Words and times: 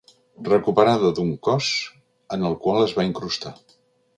Recuperada 0.45 1.11
d'un 1.19 1.29
cos 1.49 1.69
en 2.39 2.49
el 2.51 2.59
qual 2.65 2.81
es 2.87 2.97
va 3.01 3.07
incrustar. 3.11 3.53